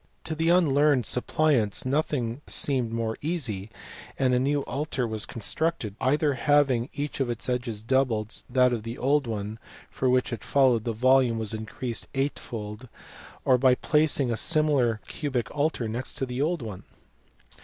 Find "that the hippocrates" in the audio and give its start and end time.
10.85-11.01